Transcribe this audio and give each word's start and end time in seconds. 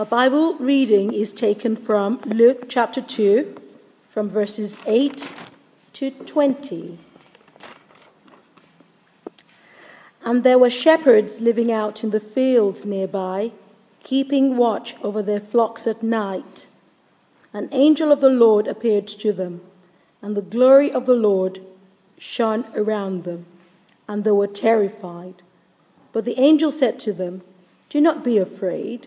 Our 0.00 0.06
Bible 0.06 0.54
reading 0.54 1.12
is 1.12 1.30
taken 1.30 1.76
from 1.76 2.22
Luke 2.24 2.70
chapter 2.70 3.02
2, 3.02 3.54
from 4.08 4.30
verses 4.30 4.74
8 4.86 5.30
to 5.92 6.10
20. 6.10 6.98
And 10.24 10.42
there 10.42 10.58
were 10.58 10.70
shepherds 10.70 11.42
living 11.42 11.70
out 11.70 12.02
in 12.02 12.12
the 12.12 12.18
fields 12.18 12.86
nearby, 12.86 13.52
keeping 14.02 14.56
watch 14.56 14.96
over 15.02 15.22
their 15.22 15.38
flocks 15.38 15.86
at 15.86 16.02
night. 16.02 16.66
An 17.52 17.68
angel 17.70 18.10
of 18.10 18.22
the 18.22 18.30
Lord 18.30 18.68
appeared 18.68 19.06
to 19.06 19.34
them, 19.34 19.60
and 20.22 20.34
the 20.34 20.40
glory 20.40 20.90
of 20.90 21.04
the 21.04 21.12
Lord 21.12 21.60
shone 22.16 22.64
around 22.74 23.24
them, 23.24 23.44
and 24.08 24.24
they 24.24 24.30
were 24.30 24.46
terrified. 24.46 25.42
But 26.14 26.24
the 26.24 26.40
angel 26.40 26.72
said 26.72 26.98
to 27.00 27.12
them, 27.12 27.42
Do 27.90 28.00
not 28.00 28.24
be 28.24 28.38
afraid. 28.38 29.06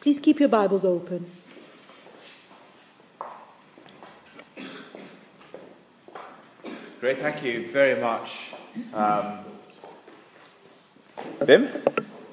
Please 0.00 0.18
keep 0.18 0.40
your 0.40 0.48
Bibles 0.48 0.86
open. 0.86 1.30
Great, 7.00 7.18
thank 7.18 7.42
you 7.44 7.70
very 7.70 8.00
much. 8.00 8.30
Um, 8.94 9.40
Bim? 11.44 11.68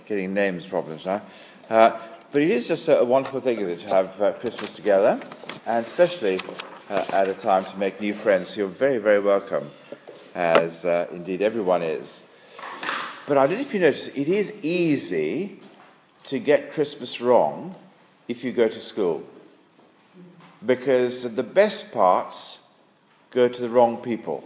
Getting 0.06 0.34
names 0.34 0.66
problems 0.66 1.06
now. 1.06 1.22
Uh, 1.70 2.00
but 2.32 2.42
it 2.42 2.52
is 2.52 2.70
just 2.70 2.88
a, 2.88 3.02
a 3.02 3.06
wonderful 3.06 3.42
thing 3.42 3.58
to 3.58 3.88
have 3.90 4.22
uh, 4.22 4.32
Christmas 4.40 4.74
together, 4.74 5.20
and 5.66 5.86
especially 5.86 6.40
uh, 6.90 7.06
at 7.10 7.28
a 7.28 7.34
time 7.34 7.66
to 7.66 7.78
make 7.78 8.00
new 8.00 8.14
friends. 8.14 8.56
You're 8.56 8.70
very, 8.70 8.98
very 9.00 9.20
welcome, 9.20 9.70
as 10.34 10.86
uh, 10.86 11.08
indeed 11.12 11.42
everyone 11.42 11.84
is. 11.84 12.22
But 13.28 13.38
I 13.38 13.46
don't 13.46 13.56
know 13.56 13.62
if 13.62 13.74
you 13.74 13.82
notice, 13.82 14.08
it 14.08 14.30
is 14.30 14.54
easy 14.62 15.60
to 16.28 16.40
get 16.40 16.74
Christmas 16.74 17.20
wrong 17.22 17.76
if 18.28 18.44
you 18.44 18.52
go 18.52 18.68
to 18.68 18.80
school. 18.80 19.24
Because 20.66 21.24
the 21.24 21.44
best 21.44 21.92
parts 21.92 22.60
go 23.32 23.48
to 23.48 23.62
the 23.62 23.70
wrong 23.70 23.98
people. 23.98 24.44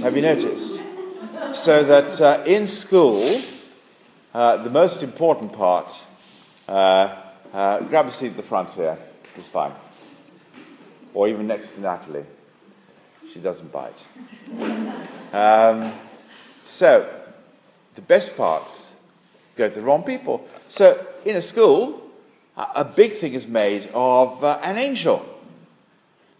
Have 0.00 0.16
you 0.16 0.22
noticed? 0.22 0.80
So 1.52 1.84
that 1.84 2.20
uh, 2.20 2.44
in 2.46 2.66
school, 2.66 3.40
uh, 4.32 4.62
the 4.62 4.70
most 4.70 5.02
important 5.02 5.52
part, 5.52 5.92
uh, 6.68 7.22
uh, 7.52 7.80
grab 7.80 8.06
a 8.06 8.10
seat 8.10 8.30
at 8.30 8.36
the 8.36 8.42
front 8.42 8.70
here, 8.70 8.98
it's 9.36 9.48
fine. 9.48 9.72
Or 11.14 11.28
even 11.28 11.46
next 11.46 11.70
to 11.70 11.80
Natalie. 11.80 12.24
She 13.32 13.40
doesn't 13.40 13.70
bite. 13.72 14.04
Um, 15.32 15.92
so, 16.64 17.08
the 17.94 18.02
best 18.02 18.36
parts 18.36 18.94
go 19.60 19.68
to 19.68 19.74
the 19.74 19.86
wrong 19.86 20.02
people. 20.02 20.46
So, 20.68 21.06
in 21.24 21.36
a 21.36 21.42
school, 21.42 22.02
a 22.56 22.84
big 22.84 23.14
thing 23.14 23.34
is 23.34 23.46
made 23.46 23.88
of 23.94 24.42
uh, 24.42 24.58
an 24.62 24.78
angel. 24.78 25.24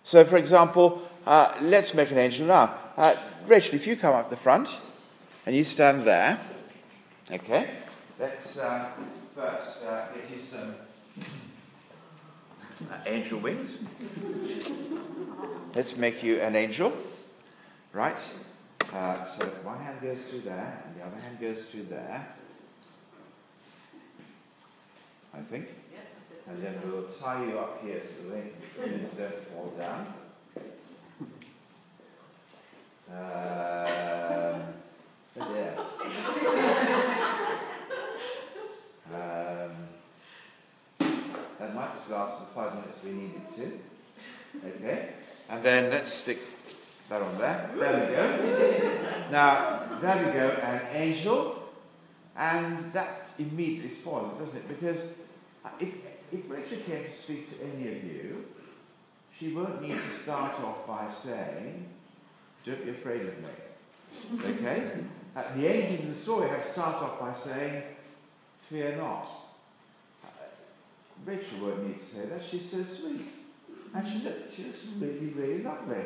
So, 0.04 0.24
for 0.24 0.36
example, 0.36 1.02
uh, 1.26 1.54
let's 1.60 1.94
make 1.94 2.10
an 2.10 2.18
angel 2.18 2.46
now. 2.46 2.74
Uh, 2.96 3.14
Rachel, 3.46 3.74
if 3.74 3.86
you 3.86 3.96
come 3.96 4.14
up 4.14 4.30
the 4.30 4.36
front 4.36 4.68
and 5.46 5.54
you 5.54 5.64
stand 5.64 6.04
there, 6.04 6.40
okay, 7.30 7.70
let's 8.18 8.58
uh, 8.58 8.90
first 9.34 9.84
uh, 9.84 10.06
get 10.14 10.30
you 10.30 10.42
some 10.42 10.74
uh, 12.90 12.96
angel 13.06 13.38
wings. 13.38 13.80
Let's 15.74 15.96
make 15.96 16.22
you 16.22 16.40
an 16.40 16.56
angel, 16.56 16.92
right? 17.92 18.18
Uh, 18.92 19.38
so 19.38 19.46
one 19.62 19.78
hand 19.78 20.00
goes 20.02 20.18
through 20.28 20.40
there, 20.40 20.82
and 20.84 20.96
the 20.96 21.06
other 21.06 21.20
hand 21.22 21.38
goes 21.40 21.66
through 21.66 21.84
there. 21.84 22.26
I 25.34 25.40
think. 25.50 25.66
And 26.48 26.62
then 26.64 26.80
we'll 26.84 27.08
tie 27.20 27.44
you 27.46 27.58
up 27.58 27.82
here 27.82 28.02
so 28.02 28.28
the 28.28 28.34
wings 28.34 29.10
don't 29.16 29.46
fall 29.52 29.72
down. 29.78 30.14
Um, 33.12 34.62
yeah. 35.36 35.84
um, 39.12 39.72
that 41.58 41.74
might 41.74 41.94
just 41.98 42.10
last 42.10 42.40
the 42.40 42.54
five 42.54 42.74
minutes 42.74 42.98
we 43.04 43.10
need 43.10 43.34
it 43.34 43.56
to. 43.56 44.68
Okay. 44.68 45.14
And 45.48 45.64
then 45.64 45.90
let's 45.90 46.12
stick 46.12 46.38
that 47.08 47.22
on 47.22 47.38
there. 47.38 47.70
There 47.76 48.08
we 48.08 48.14
go. 48.14 49.30
Now, 49.32 49.98
there 50.00 50.26
we 50.26 50.32
go, 50.32 50.50
an 50.50 50.80
angel. 50.94 51.64
And 52.36 52.92
that 52.92 53.29
immediately 53.42 53.94
spoils 53.96 54.32
it, 54.34 54.44
doesn't 54.44 54.56
it? 54.58 54.68
Because 54.68 55.02
if, 55.80 55.94
if 56.32 56.40
Rachel 56.48 56.78
came 56.86 57.04
to 57.04 57.12
speak 57.12 57.50
to 57.50 57.64
any 57.64 57.96
of 57.96 58.04
you, 58.04 58.44
she 59.38 59.52
won't 59.54 59.82
need 59.82 59.94
to 59.94 60.18
start 60.22 60.60
off 60.60 60.86
by 60.86 61.10
saying, 61.12 61.86
don't 62.66 62.84
be 62.84 62.90
afraid 62.90 63.22
of 63.22 63.34
me. 63.38 64.44
Okay? 64.44 64.90
Uh, 65.36 65.44
the 65.56 65.64
angels 65.64 66.00
in 66.00 66.12
the 66.12 66.18
story 66.18 66.48
have 66.48 66.64
to 66.64 66.72
start 66.72 66.96
off 66.96 67.20
by 67.20 67.32
saying, 67.44 67.84
Fear 68.68 68.96
not. 68.96 69.28
Uh, 70.24 70.28
Rachel 71.24 71.60
won't 71.60 71.86
need 71.86 72.00
to 72.00 72.04
say 72.04 72.26
that. 72.26 72.40
She's 72.50 72.68
so 72.70 72.82
sweet. 72.84 73.26
And 73.94 74.08
she, 74.08 74.24
look, 74.24 74.34
she 74.56 74.64
looks 74.64 74.78
really, 74.98 75.28
really 75.28 75.62
lovely. 75.62 76.04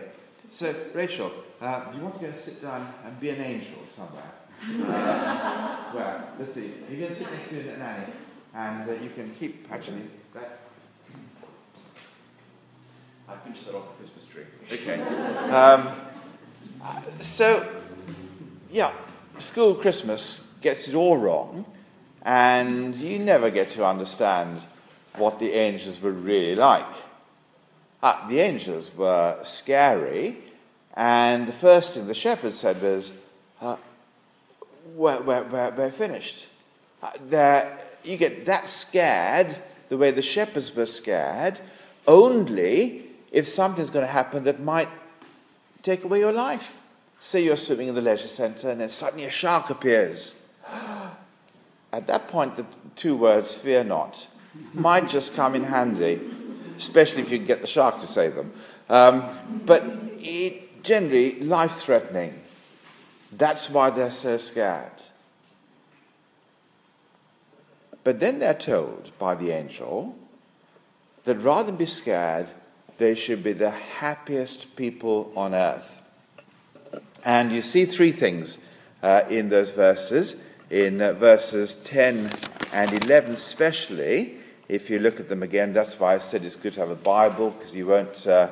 So, 0.50 0.75
Rachel, 0.94 1.32
uh, 1.61 1.91
do 1.91 1.99
you 1.99 2.05
want 2.05 2.17
to 2.17 2.20
go 2.20 2.32
and 2.32 2.38
sit 2.38 2.62
down 2.62 2.93
and 3.05 3.19
be 3.20 3.31
an 3.31 3.41
angel 3.41 3.79
somewhere? 3.97 4.31
Uh, 4.84 5.93
where? 5.93 6.25
Let's 6.38 6.55
see. 6.55 6.70
You 6.90 7.06
can 7.06 7.14
sit 7.14 7.31
next 7.31 7.49
to 7.50 7.78
Nanny, 7.78 8.12
and 8.55 8.88
uh, 8.88 8.93
you 8.94 9.11
can 9.11 9.34
keep 9.34 9.66
actually 9.70 10.02
that. 10.32 10.61
I 13.28 13.34
pinched 13.37 13.66
that 13.66 13.75
off 13.75 13.88
the 13.90 14.05
Christmas 14.05 14.25
tree. 14.26 14.44
Okay. 14.70 15.00
Um, 15.50 15.90
so, 17.20 17.66
yeah, 18.70 18.93
school 19.38 19.75
Christmas 19.75 20.40
gets 20.61 20.88
it 20.88 20.94
all 20.94 21.17
wrong, 21.17 21.64
and 22.22 22.94
you 22.96 23.19
never 23.19 23.50
get 23.50 23.70
to 23.72 23.87
understand 23.87 24.60
what 25.17 25.38
the 25.38 25.52
angels 25.52 26.00
were 26.00 26.12
really 26.12 26.55
like. 26.55 26.93
Uh, 28.02 28.28
the 28.28 28.40
angels 28.40 28.94
were 28.96 29.38
scary, 29.43 30.38
and 30.94 31.46
the 31.46 31.52
first 31.52 31.94
thing 31.94 32.06
the 32.06 32.14
shepherds 32.14 32.58
said 32.58 32.82
was, 32.82 33.12
uh, 33.60 33.76
we're, 34.94 35.22
we're, 35.22 35.70
we're, 35.76 35.90
finished. 35.90 36.46
Uh, 37.02 37.70
you 38.02 38.16
get 38.16 38.46
that 38.46 38.66
scared, 38.66 39.54
the 39.88 39.96
way 39.96 40.10
the 40.10 40.22
shepherds 40.22 40.75
were 40.75 40.86
scared 40.86 41.60
only 42.06 43.02
if 43.32 43.48
something's 43.48 43.90
going 43.90 44.06
to 44.06 44.12
happen 44.12 44.44
that 44.44 44.60
might 44.60 44.88
take 45.82 46.04
away 46.04 46.19
your 46.19 46.32
life. 46.32 46.72
Say 47.20 47.42
you're 47.42 47.56
swimming 47.56 47.88
in 47.88 47.94
the 47.94 48.02
leisure 48.02 48.28
centre 48.28 48.70
and 48.70 48.81
then 48.81 48.88
suddenly 48.88 49.25
a 49.25 49.31
shark 49.31 49.70
appears. 49.70 50.34
At 51.92 52.08
that 52.08 52.28
point, 52.28 52.56
the 52.56 52.66
two 52.96 53.16
words, 53.16 53.54
fear 53.54 53.84
not, 53.84 54.26
might 54.72 55.08
just 55.08 55.34
come 55.34 55.54
in 55.54 55.62
handy, 55.62 56.20
especially 56.76 57.22
if 57.22 57.31
you 57.31 57.38
get 57.38 57.60
the 57.60 57.66
shark 57.66 58.00
to 58.00 58.06
say 58.06 58.28
them. 58.28 58.52
Um, 58.88 59.62
but 59.64 59.84
it, 60.19 60.82
generally, 60.82 61.40
life 61.40 61.76
threatening. 61.76 62.34
That's 63.36 63.69
why 63.69 63.90
they're 63.90 64.10
so 64.10 64.36
scared. 64.36 65.02
But 68.04 68.20
then 68.20 68.38
they're 68.38 68.54
told 68.54 69.10
by 69.19 69.34
the 69.34 69.50
angel 69.50 70.14
that 71.25 71.36
rather 71.36 71.69
than 71.69 71.76
be 71.76 71.86
scared, 71.86 72.48
they 72.98 73.14
should 73.14 73.42
be 73.42 73.54
the 73.54 73.70
happiest 73.70 74.76
people 74.76 75.32
on 75.36 75.54
earth. 75.54 76.00
And 77.25 77.50
you 77.50 77.62
see 77.62 77.86
three 77.86 78.12
things 78.12 78.58
uh, 79.02 79.22
in 79.31 79.48
those 79.48 79.70
verses. 79.70 80.36
In 80.70 81.00
uh, 81.00 81.14
verses 81.14 81.75
10 81.84 82.31
and 82.72 83.04
11, 83.04 83.32
especially, 83.32 84.36
if 84.69 84.90
you 84.90 84.98
look 84.98 85.19
at 85.19 85.28
them 85.28 85.42
again, 85.42 85.72
that's 85.72 85.98
why 85.98 86.14
I 86.14 86.19
said 86.19 86.44
it's 86.44 86.56
good 86.56 86.75
to 86.75 86.81
have 86.81 86.90
a 86.90 86.94
Bible 86.94 87.50
because 87.50 87.75
you 87.75 87.86
won't 87.86 88.26
uh, 88.26 88.50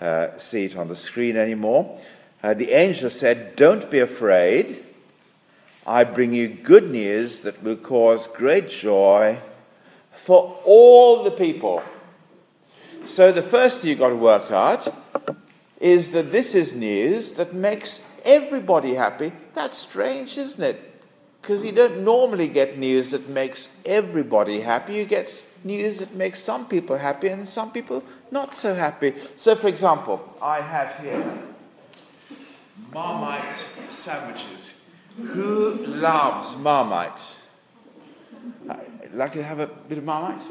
uh, 0.00 0.38
see 0.38 0.64
it 0.64 0.76
on 0.76 0.88
the 0.88 0.96
screen 0.96 1.36
anymore. 1.36 2.00
Uh, 2.42 2.54
the 2.54 2.70
angel 2.70 3.10
said, 3.10 3.56
Don't 3.56 3.90
be 3.90 3.98
afraid. 3.98 4.84
I 5.86 6.04
bring 6.04 6.34
you 6.34 6.48
good 6.48 6.90
news 6.90 7.40
that 7.40 7.62
will 7.62 7.76
cause 7.76 8.26
great 8.26 8.68
joy 8.68 9.38
for 10.24 10.60
all 10.64 11.24
the 11.24 11.30
people. 11.30 11.82
So 13.06 13.32
the 13.32 13.42
first 13.42 13.80
thing 13.80 13.90
you've 13.90 13.98
got 13.98 14.10
to 14.10 14.16
work 14.16 14.50
out 14.50 14.86
is 15.80 16.12
that 16.12 16.30
this 16.30 16.54
is 16.54 16.74
news 16.74 17.32
that 17.34 17.54
makes 17.54 18.04
everybody 18.24 18.94
happy. 18.94 19.32
That's 19.54 19.78
strange, 19.78 20.36
isn't 20.36 20.62
it? 20.62 20.78
Because 21.40 21.64
you 21.64 21.72
don't 21.72 22.04
normally 22.04 22.48
get 22.48 22.78
news 22.78 23.12
that 23.12 23.28
makes 23.28 23.68
everybody 23.86 24.60
happy. 24.60 24.94
You 24.94 25.06
get 25.06 25.46
news 25.64 26.00
that 26.00 26.14
makes 26.14 26.40
some 26.40 26.68
people 26.68 26.98
happy 26.98 27.28
and 27.28 27.48
some 27.48 27.72
people 27.72 28.04
not 28.30 28.52
so 28.52 28.74
happy. 28.74 29.14
So, 29.36 29.56
for 29.56 29.68
example, 29.68 30.20
I 30.42 30.60
have 30.60 30.98
here 30.98 31.24
Marmite 32.92 33.64
sandwiches. 33.90 34.74
Who 35.16 35.74
loves 35.86 36.56
Marmite? 36.56 37.20
Like 39.12 39.32
to 39.32 39.42
have 39.42 39.58
a 39.58 39.66
bit 39.66 39.98
of 39.98 40.04
Marmite? 40.04 40.46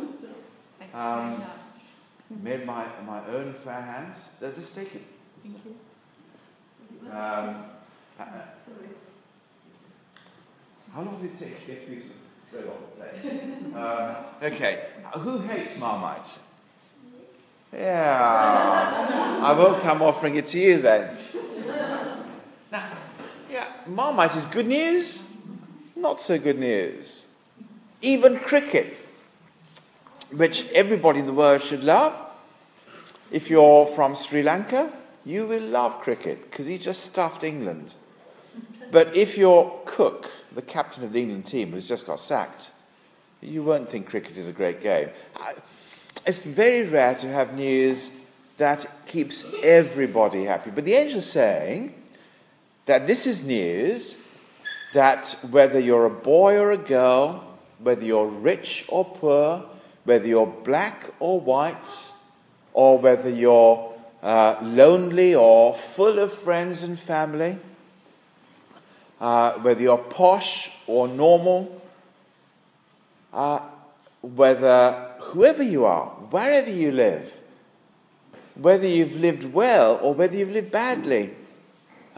Um, 0.94 1.44
made 2.42 2.66
my, 2.66 2.86
my 3.06 3.26
own 3.28 3.56
fair 3.64 3.82
hands. 3.82 4.18
Let's 4.42 4.56
just 4.58 4.76
take 4.76 4.94
it. 4.96 5.04
Thank 5.44 5.58
you. 5.66 5.76
Um, 7.12 7.66
uh, 8.20 8.24
how 10.94 11.02
long 11.02 11.22
does 11.22 11.32
it 11.32 11.40
take 11.40 11.60
to 11.60 11.66
get 11.68 11.84
a 11.84 11.86
piece 11.86 12.10
of 12.10 12.16
bread 12.52 12.66
on 12.66 12.76
the 12.82 13.20
plate? 13.20 13.76
um, 13.76 14.54
okay. 14.54 14.86
Who 15.20 15.40
hates 15.40 15.78
Marmite? 15.78 16.28
Yeah. 17.74 19.40
I 19.44 19.52
won't 19.58 19.82
come 19.84 20.02
offering 20.02 20.36
it 20.36 20.48
to 20.48 20.60
you 20.60 20.82
then. 20.82 21.18
Marmite 23.88 24.36
is 24.36 24.46
good 24.46 24.68
news, 24.68 25.22
not 25.96 26.20
so 26.20 26.38
good 26.38 26.60
news. 26.60 27.26
Even 28.02 28.40
cricket, 28.40 28.96
which 30.32 30.68
everybody 30.70 31.20
in 31.20 31.26
the 31.26 31.34
world 31.34 31.62
should 31.62 31.84
love. 31.84 32.14
If 33.32 33.50
you're 33.50 33.86
from 33.88 34.16
Sri 34.16 34.44
Lanka, 34.44 34.92
you 35.26 35.46
will 35.48 35.62
love 35.62 36.02
cricket 36.02 36.50
because 36.50 36.66
he 36.66 36.78
just 36.78 37.04
stuffed 37.04 37.44
England. 37.44 37.94
But 38.92 39.16
if 39.16 39.38
you're 39.38 39.82
Cook, 39.86 40.30
the 40.56 40.62
captain 40.62 41.04
of 41.04 41.14
the 41.14 41.22
England 41.22 41.46
team, 41.46 41.72
who's 41.72 41.88
just 41.88 42.08
got 42.08 42.20
sacked, 42.20 42.72
you 43.42 43.64
won't 43.64 43.90
think 43.90 44.08
cricket 44.08 44.38
is 44.38 44.48
a 44.48 44.54
great 44.54 44.82
game. 44.82 45.10
It's 46.26 46.40
very 46.40 46.84
rare 46.84 47.16
to 47.16 47.28
have 47.28 47.54
news 47.54 48.10
that 48.58 48.88
keeps 49.08 49.46
everybody 49.62 50.46
happy. 50.46 50.72
But 50.72 50.86
the 50.86 50.96
angel's 50.96 51.26
saying 51.26 51.94
that 52.88 53.06
this 53.06 53.28
is 53.28 53.44
news 53.44 54.18
that 54.94 55.38
whether 55.52 55.80
you're 55.80 56.06
a 56.06 56.10
boy 56.10 56.58
or 56.58 56.72
a 56.72 56.78
girl, 56.78 57.44
whether 57.80 58.04
you're 58.04 58.28
rich 58.28 58.86
or 58.88 59.06
poor, 59.06 59.64
whether 60.06 60.26
you're 60.26 60.48
black 60.48 61.12
or 61.20 61.40
white, 61.40 61.76
or 62.74 62.98
whether 62.98 63.30
you're 63.30 63.94
uh, 64.24 64.58
lonely 64.62 65.36
or 65.36 65.76
full 65.76 66.18
of 66.20 66.34
friends 66.34 66.82
and 66.82 66.98
family, 66.98 67.58
uh, 69.20 69.54
whether 69.60 69.82
you're 69.82 69.98
posh 69.98 70.72
or 70.88 71.08
normal, 71.08 71.82
uh, 73.34 73.60
whether 74.22 75.12
whoever 75.20 75.64
you 75.64 75.86
are, 75.86 76.08
wherever 76.32 76.70
you 76.70 76.92
live, 76.92 77.32
whether 78.56 78.88
you've 78.88 79.16
lived 79.16 79.44
well 79.44 80.00
or 80.02 80.14
whether 80.14 80.36
you've 80.36 80.52
lived 80.52 80.72
badly, 80.72 81.34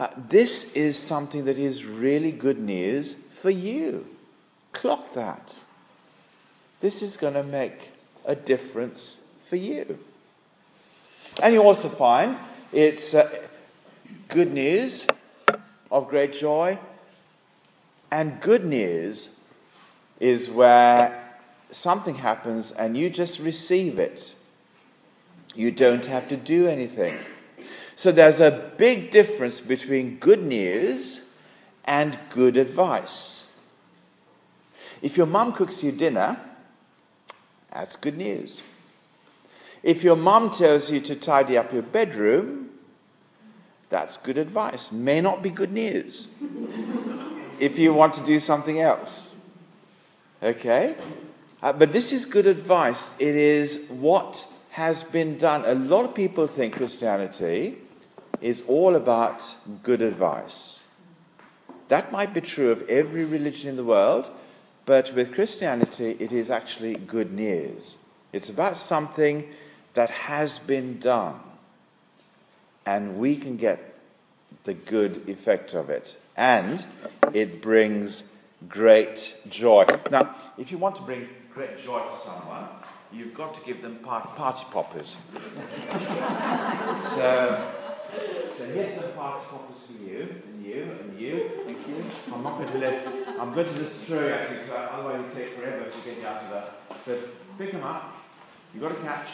uh, 0.00 0.08
this 0.30 0.72
is 0.72 0.98
something 0.98 1.44
that 1.44 1.58
is 1.58 1.84
really 1.84 2.32
good 2.32 2.58
news 2.58 3.14
for 3.42 3.50
you. 3.50 4.06
Clock 4.72 5.12
that. 5.12 5.54
This 6.80 7.02
is 7.02 7.18
going 7.18 7.34
to 7.34 7.42
make 7.42 7.74
a 8.24 8.34
difference 8.34 9.20
for 9.50 9.56
you. 9.56 9.98
And 11.42 11.52
you 11.52 11.62
also 11.62 11.90
find 11.90 12.38
it's 12.72 13.12
uh, 13.12 13.30
good 14.28 14.54
news 14.54 15.06
of 15.90 16.08
great 16.08 16.32
joy. 16.32 16.78
And 18.10 18.40
good 18.40 18.64
news 18.64 19.28
is 20.18 20.48
where 20.48 21.30
something 21.72 22.14
happens 22.14 22.70
and 22.70 22.96
you 22.96 23.10
just 23.10 23.38
receive 23.38 23.98
it. 23.98 24.34
You 25.54 25.70
don't 25.70 26.06
have 26.06 26.28
to 26.28 26.38
do 26.38 26.68
anything. 26.68 27.18
So 28.00 28.12
there's 28.12 28.40
a 28.40 28.72
big 28.78 29.10
difference 29.10 29.60
between 29.60 30.16
good 30.16 30.42
news 30.42 31.20
and 31.84 32.18
good 32.30 32.56
advice. 32.56 33.44
If 35.02 35.18
your 35.18 35.26
mum 35.26 35.52
cooks 35.52 35.82
you 35.82 35.92
dinner, 35.92 36.40
that's 37.70 37.96
good 37.96 38.16
news. 38.16 38.62
If 39.82 40.02
your 40.02 40.16
mum 40.16 40.50
tells 40.50 40.90
you 40.90 41.00
to 41.00 41.14
tidy 41.14 41.58
up 41.58 41.74
your 41.74 41.82
bedroom, 41.82 42.70
that's 43.90 44.16
good 44.16 44.38
advice. 44.38 44.90
May 44.90 45.20
not 45.20 45.42
be 45.42 45.50
good 45.50 45.74
news. 45.74 46.26
if 47.60 47.78
you 47.78 47.92
want 47.92 48.14
to 48.14 48.24
do 48.24 48.40
something 48.40 48.80
else. 48.80 49.36
Okay? 50.42 50.96
Uh, 51.62 51.74
but 51.74 51.92
this 51.92 52.12
is 52.12 52.24
good 52.24 52.46
advice. 52.46 53.10
It 53.18 53.36
is 53.36 53.90
what 53.90 54.46
has 54.70 55.02
been 55.02 55.36
done. 55.36 55.66
A 55.66 55.74
lot 55.74 56.06
of 56.06 56.14
people 56.14 56.46
think 56.46 56.76
Christianity 56.76 57.76
is 58.40 58.62
all 58.66 58.96
about 58.96 59.42
good 59.82 60.02
advice. 60.02 60.80
That 61.88 62.12
might 62.12 62.32
be 62.32 62.40
true 62.40 62.70
of 62.70 62.88
every 62.88 63.24
religion 63.24 63.68
in 63.68 63.76
the 63.76 63.84
world, 63.84 64.30
but 64.86 65.12
with 65.14 65.34
Christianity, 65.34 66.16
it 66.18 66.32
is 66.32 66.50
actually 66.50 66.94
good 66.94 67.32
news. 67.32 67.96
It's 68.32 68.48
about 68.48 68.76
something 68.76 69.48
that 69.94 70.10
has 70.10 70.58
been 70.60 71.00
done, 71.00 71.40
and 72.86 73.18
we 73.18 73.36
can 73.36 73.56
get 73.56 73.80
the 74.64 74.74
good 74.74 75.28
effect 75.28 75.74
of 75.74 75.90
it. 75.90 76.16
And 76.36 76.84
it 77.34 77.60
brings 77.60 78.22
great 78.68 79.34
joy. 79.48 79.84
Now, 80.10 80.36
if 80.58 80.70
you 80.70 80.78
want 80.78 80.96
to 80.96 81.02
bring 81.02 81.28
great 81.52 81.82
joy 81.84 82.00
to 82.00 82.20
someone, 82.20 82.68
you've 83.12 83.34
got 83.34 83.54
to 83.54 83.60
give 83.64 83.82
them 83.82 83.98
party 83.98 84.64
poppers. 84.70 85.16
so, 87.14 87.79
so 88.56 88.64
here's 88.66 88.94
some 89.00 89.12
party 89.12 89.46
poppers 89.50 89.86
for 89.86 90.02
you, 90.02 90.28
and 90.46 90.64
you, 90.64 90.82
and 91.00 91.20
you. 91.20 91.50
Thank 91.64 91.86
you. 91.88 92.04
I'm 92.32 92.42
not 92.42 92.58
going 92.58 92.72
to 92.72 92.78
let, 92.78 93.06
I'm 93.38 93.54
going 93.54 93.66
to 93.66 93.74
destroy 93.74 94.28
you, 94.28 94.48
because 94.62 94.88
otherwise 94.92 95.24
it 95.26 95.34
take 95.34 95.56
forever 95.56 95.90
to 95.90 95.96
get 96.04 96.18
you 96.18 96.26
out 96.26 96.42
of 96.44 96.50
that. 96.50 96.72
So 97.04 97.18
pick 97.58 97.72
them 97.72 97.82
up. 97.82 98.14
You've 98.72 98.82
got 98.82 98.96
to 98.96 99.02
catch. 99.02 99.28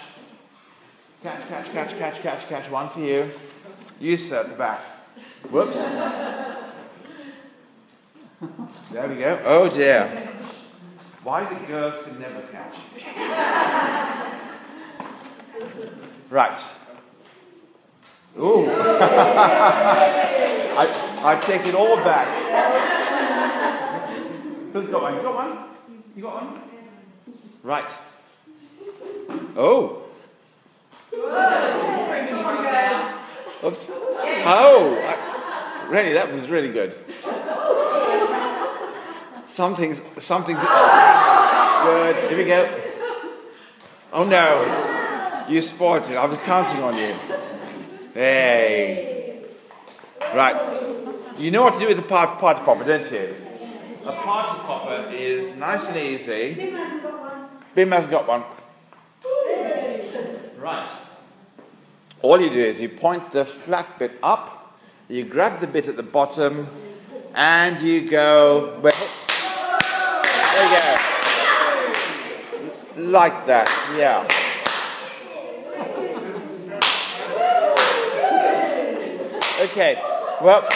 Catch, 1.23 1.49
catch, 1.49 1.73
catch, 1.73 1.99
catch, 1.99 2.23
catch, 2.23 2.49
catch. 2.49 2.71
One 2.71 2.91
for 2.91 3.01
you. 3.01 3.31
You, 3.99 4.17
sir, 4.17 4.41
at 4.41 4.51
the 4.51 4.57
back. 4.57 4.81
Whoops. 5.51 5.77
There 8.93 9.09
we 9.09 9.17
go. 9.17 9.41
Oh 9.45 9.69
dear. 9.71 10.31
Why 11.23 11.45
is 11.45 11.51
it 11.57 11.67
girls 11.67 12.05
can 12.05 12.21
never 12.21 12.43
catch? 12.53 12.75
right. 16.31 16.76
Ooh. 18.39 18.67
I, 20.79 20.87
I 21.23 21.41
take 21.41 21.67
it 21.67 21.75
all 21.75 21.97
back. 21.97 22.29
Who's 24.73 24.89
got 24.89 25.03
one? 25.03 25.15
You 25.15 25.23
got 25.23 25.35
one? 25.35 25.59
You 26.15 26.23
got 26.23 26.35
one? 26.45 26.61
Right. 27.63 27.91
Oh. 29.57 30.03
Oops. 33.65 33.89
Oh, 34.49 34.95
I, 35.03 35.89
really, 35.91 36.13
that 36.13 36.31
was 36.31 36.49
really 36.49 36.69
good. 36.69 36.95
Something's, 39.49 40.03
something's 40.19 40.61
good. 40.61 42.29
Here 42.29 42.37
we 42.37 42.45
go. 42.45 42.83
Oh 44.13 44.25
no, 44.25 45.47
you 45.49 45.63
spoiled 45.63 46.05
it. 46.11 46.17
I 46.17 46.27
was 46.27 46.39
counting 46.39 46.83
on 46.83 46.97
you. 46.97 47.15
Hey. 48.17 49.43
Right. 50.35 50.57
You 51.37 51.51
know 51.51 51.63
what 51.65 51.75
to 51.75 51.81
do 51.81 51.87
with 51.87 51.99
the 51.99 52.03
party 52.03 52.41
popper, 52.41 52.83
don't 52.83 53.13
you? 53.13 53.35
A 54.07 54.13
party 54.13 54.59
popper 54.61 55.11
is 55.15 55.55
nice 55.57 55.87
and 55.89 55.99
easy. 55.99 56.55
Bim 56.55 56.73
hasn't 56.77 57.03
got 57.03 57.21
one. 57.21 57.49
Bim 57.75 57.91
hasn't 57.93 58.11
got 58.11 58.27
one. 58.27 58.43
Right. 60.59 60.89
All 62.23 62.41
you 62.41 62.49
do 62.49 62.59
is 62.59 62.81
you 62.81 62.89
point 62.89 63.33
the 63.33 63.45
flat 63.45 63.99
bit 63.99 64.13
up, 64.23 64.79
you 65.11 65.27
grab 65.27 65.61
the 65.61 65.67
bit 65.67 65.87
at 65.87 65.97
the 65.97 66.03
bottom, 66.03 66.67
and 67.35 67.79
you 67.83 68.09
go. 68.09 68.81
Well, 68.83 68.95
there 70.55 70.65
you 70.65 70.79
go. 72.97 73.11
Like 73.11 73.47
that, 73.47 73.69
yeah. 73.95 74.27
Okay, 79.67 80.01
well. 80.41 80.69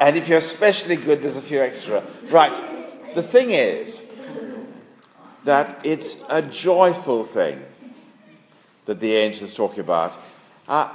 And 0.00 0.16
if 0.18 0.28
you're 0.28 0.36
especially 0.36 0.96
good, 0.96 1.22
there's 1.22 1.38
a 1.38 1.42
few 1.42 1.62
extra. 1.62 2.04
Right. 2.30 2.54
The 3.14 3.22
thing 3.22 3.52
is 3.52 4.02
that 5.44 5.86
it's 5.86 6.22
a 6.28 6.42
joyful 6.42 7.24
thing 7.24 7.62
that 8.84 9.00
the 9.00 9.14
angel 9.14 9.44
is 9.44 9.54
talking 9.54 9.80
about. 9.80 10.14
Uh, 10.68 10.92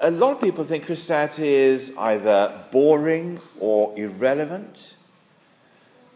a 0.00 0.10
lot 0.10 0.32
of 0.32 0.40
people 0.40 0.64
think 0.64 0.86
Christianity 0.86 1.48
is 1.48 1.92
either 1.96 2.64
boring 2.72 3.40
or 3.60 3.94
irrelevant. 3.96 4.96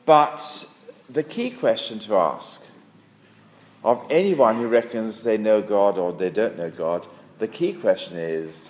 But 0.07 0.67
the 1.09 1.23
key 1.23 1.51
question 1.51 2.01
to 2.01 2.17
ask 2.17 2.63
of 3.85 4.05
anyone 4.11 4.57
who 4.57 4.69
reckons 4.69 5.23
they 5.23 5.39
know 5.39 5.63
God 5.63 5.99
or 5.99 6.13
they 6.13 6.31
don't 6.31 6.59
know 6.59 6.71
God, 6.71 7.07
the 7.39 7.49
key 7.49 7.73
question 7.73 8.19
is 8.19 8.69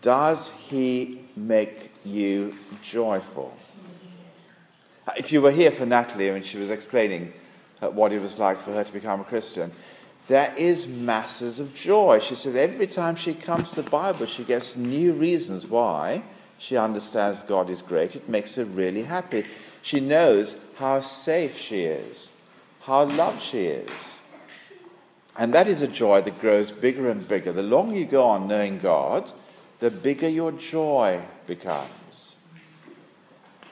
Does 0.00 0.50
he 0.68 1.20
make 1.36 1.90
you 2.04 2.54
joyful? 2.82 3.54
If 5.16 5.32
you 5.32 5.42
were 5.42 5.50
here 5.50 5.72
for 5.72 5.84
Natalie 5.84 6.30
when 6.30 6.42
she 6.42 6.58
was 6.58 6.70
explaining 6.70 7.32
uh, 7.80 7.90
what 7.90 8.12
it 8.12 8.20
was 8.20 8.38
like 8.38 8.60
for 8.62 8.72
her 8.72 8.84
to 8.84 8.92
become 8.92 9.20
a 9.20 9.24
Christian, 9.24 9.72
there 10.28 10.54
is 10.56 10.86
masses 10.86 11.58
of 11.58 11.74
joy. 11.74 12.20
She 12.20 12.36
said 12.36 12.56
every 12.56 12.86
time 12.86 13.16
she 13.16 13.34
comes 13.34 13.70
to 13.70 13.82
the 13.82 13.90
Bible, 13.90 14.26
she 14.26 14.44
gets 14.44 14.76
new 14.76 15.12
reasons 15.12 15.66
why 15.66 16.22
she 16.58 16.76
understands 16.76 17.42
God 17.42 17.68
is 17.68 17.82
great. 17.82 18.14
It 18.14 18.28
makes 18.28 18.54
her 18.54 18.64
really 18.64 19.02
happy. 19.02 19.44
She 19.82 19.98
knows 19.98 20.56
how 20.76 21.00
safe 21.00 21.58
she 21.58 21.82
is, 21.82 22.30
how 22.80 23.04
loved 23.04 23.42
she 23.42 23.64
is. 23.64 24.20
And 25.36 25.54
that 25.54 25.66
is 25.68 25.82
a 25.82 25.88
joy 25.88 26.20
that 26.22 26.40
grows 26.40 26.70
bigger 26.70 27.10
and 27.10 27.26
bigger. 27.26 27.52
The 27.52 27.62
longer 27.62 27.96
you 27.96 28.04
go 28.04 28.24
on 28.24 28.48
knowing 28.48 28.78
God, 28.78 29.30
the 29.80 29.90
bigger 29.90 30.28
your 30.28 30.52
joy 30.52 31.22
becomes. 31.46 32.36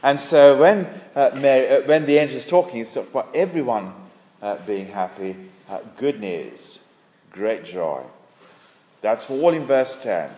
And 0.03 0.19
so 0.19 0.59
when, 0.59 0.87
uh, 1.15 1.33
Mary, 1.35 1.69
uh, 1.69 1.87
when 1.87 2.07
the 2.07 2.17
angel 2.17 2.39
is 2.39 2.47
talking, 2.47 2.77
he's 2.77 2.93
talking 2.93 3.11
about 3.11 3.37
everyone 3.37 3.93
uh, 4.41 4.57
being 4.67 4.87
happy. 4.87 5.37
Uh, 5.69 5.81
good 5.99 6.19
news, 6.19 6.79
great 7.31 7.65
joy. 7.65 8.03
That's 9.03 9.29
all 9.31 9.53
in 9.53 9.67
verse 9.67 9.97
10. 10.03 10.31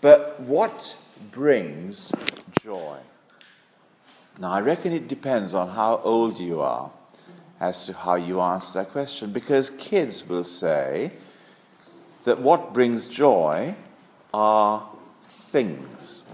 But 0.00 0.40
what 0.40 0.96
brings 1.30 2.12
joy? 2.64 2.98
Now, 4.38 4.52
I 4.52 4.62
reckon 4.62 4.92
it 4.92 5.08
depends 5.08 5.52
on 5.52 5.68
how 5.68 6.00
old 6.02 6.38
you 6.38 6.62
are 6.62 6.90
as 7.60 7.84
to 7.86 7.92
how 7.92 8.14
you 8.14 8.40
answer 8.40 8.80
that 8.80 8.90
question, 8.92 9.32
because 9.32 9.70
kids 9.70 10.26
will 10.26 10.44
say 10.44 11.12
that 12.24 12.40
what 12.40 12.72
brings 12.72 13.06
joy 13.06 13.74
are 14.32 14.88
things, 15.50 16.24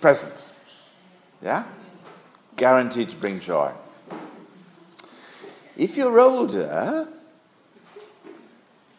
presents. 0.00 0.52
Yeah? 1.42 1.64
Guaranteed 2.56 3.10
to 3.10 3.16
bring 3.16 3.40
joy. 3.40 3.72
If 5.76 5.96
you're 5.96 6.18
older, 6.20 7.08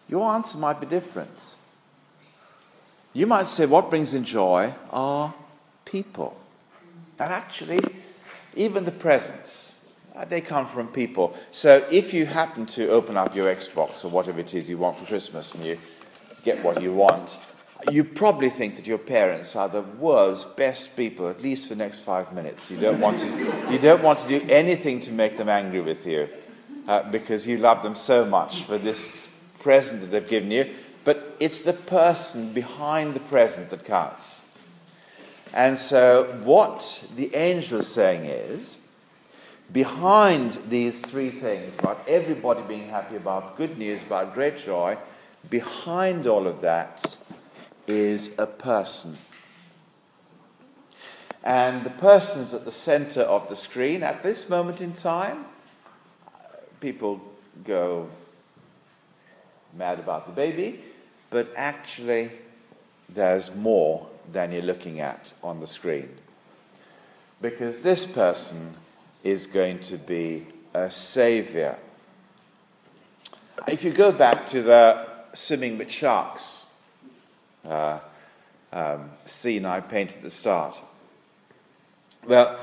your 0.08 0.34
answer 0.34 0.58
might 0.58 0.80
be 0.80 0.88
different. 0.88 1.56
You 3.14 3.28
might 3.28 3.48
say, 3.48 3.66
What 3.66 3.90
brings 3.90 4.14
in 4.14 4.26
joy 4.26 4.74
are 4.92 5.34
people. 5.86 6.38
And 7.18 7.32
actually, 7.32 7.82
even 8.56 8.84
the 8.84 8.92
presents, 8.92 9.74
uh, 9.74 9.75
they 10.24 10.40
come 10.40 10.68
from 10.68 10.88
people. 10.88 11.36
So 11.52 11.86
if 11.92 12.14
you 12.14 12.26
happen 12.26 12.66
to 12.68 12.90
open 12.90 13.18
up 13.18 13.36
your 13.36 13.48
Xbox 13.48 14.06
or 14.06 14.10
whatever 14.10 14.40
it 14.40 14.54
is 14.54 14.70
you 14.70 14.78
want 14.78 14.98
for 14.98 15.06
Christmas 15.06 15.54
and 15.54 15.66
you 15.66 15.78
get 16.44 16.64
what 16.64 16.82
you 16.82 16.94
want, 16.94 17.38
you 17.92 18.04
probably 18.04 18.50
think 18.50 18.78
that 18.78 18.88
your 18.88 18.98
parents 18.98 19.56
are 19.56 19.68
the 19.68 19.82
world's 19.82 20.46
best 20.46 20.96
people, 20.96 21.28
at 21.28 21.42
least 21.42 21.68
for 21.68 21.76
the 21.76 21.84
next 21.84 22.00
five 22.00 22.34
minutes. 22.34 22.72
You 22.72 22.78
don't 22.78 23.00
want 23.00 23.20
to, 23.20 23.28
you 23.72 23.78
don't 23.78 24.02
want 24.02 24.20
to 24.20 24.28
do 24.28 24.46
anything 24.50 25.02
to 25.02 25.12
make 25.12 25.38
them 25.38 25.50
angry 25.50 25.82
with 25.82 26.06
you 26.06 26.30
uh, 26.88 27.10
because 27.12 27.46
you 27.46 27.58
love 27.58 27.84
them 27.84 27.96
so 27.96 28.26
much 28.26 28.64
for 28.64 28.78
this 28.78 29.28
present 29.60 30.02
that 30.02 30.08
they've 30.08 30.28
given 30.28 30.52
you. 30.52 30.74
But 31.04 31.36
it's 31.40 31.62
the 31.62 31.74
person 31.74 32.54
behind 32.54 33.14
the 33.14 33.20
present 33.20 33.70
that 33.70 33.86
counts. 33.86 34.42
And 35.54 35.78
so, 35.78 36.42
what 36.44 37.04
the 37.16 37.36
angel 37.36 37.80
is 37.80 37.88
saying 37.88 38.26
is 38.26 38.78
behind 39.72 40.58
these 40.70 41.00
three 41.00 41.32
things 41.32 41.74
about 41.80 42.08
everybody 42.08 42.62
being 42.64 42.90
happy, 42.90 43.16
about 43.16 43.58
good 43.58 43.78
news, 43.78 44.02
about 44.04 44.34
great 44.34 44.58
joy, 44.58 44.98
behind 45.50 46.28
all 46.28 46.48
of 46.48 46.62
that 46.62 47.18
is 47.88 48.32
a 48.38 48.48
person. 48.48 49.18
And 51.44 51.86
the 51.86 51.92
person 51.92 52.42
is 52.42 52.54
at 52.54 52.66
the 52.66 52.72
center 52.72 53.22
of 53.22 53.50
the 53.50 53.56
screen. 53.56 54.02
At 54.02 54.24
this 54.24 54.50
moment 54.50 54.82
in 54.82 54.94
time, 54.94 55.46
people 56.80 57.22
go 57.64 58.10
mad 59.74 60.00
about 60.00 60.26
the 60.26 60.34
baby, 60.34 60.84
but 61.30 61.50
actually, 61.56 62.32
there's 63.10 63.54
more 63.54 64.08
than 64.32 64.52
you're 64.52 64.64
looking 64.64 65.00
at 65.02 65.34
on 65.44 65.60
the 65.60 65.68
screen. 65.68 66.10
Because 67.42 67.82
this 67.82 68.06
person 68.06 68.74
is 69.26 69.48
going 69.48 69.80
to 69.80 69.98
be 69.98 70.48
a 70.74 70.90
savior. 70.90 71.78
If 73.68 73.84
you 73.84 73.92
go 73.92 74.14
back 74.14 74.48
to 74.48 74.62
the 74.62 75.08
swimming 75.34 75.78
with 75.78 75.92
sharks 75.92 76.68
uh, 77.68 78.00
um, 78.72 79.10
scene 79.26 79.66
I 79.66 79.82
painted 79.82 80.18
at 80.18 80.24
the 80.24 80.30
start. 80.30 80.80
Well, 82.28 82.60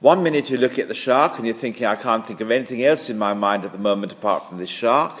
one 0.00 0.22
minute 0.22 0.50
you 0.50 0.58
look 0.58 0.78
at 0.78 0.88
the 0.88 0.94
shark 0.94 1.38
and 1.38 1.46
you're 1.46 1.56
thinking, 1.56 1.86
I 1.86 1.96
can't 1.96 2.26
think 2.26 2.40
of 2.40 2.50
anything 2.50 2.84
else 2.84 3.10
in 3.10 3.18
my 3.18 3.34
mind 3.34 3.64
at 3.64 3.72
the 3.72 3.78
moment 3.78 4.12
apart 4.12 4.48
from 4.48 4.58
this 4.58 4.68
shark. 4.68 5.20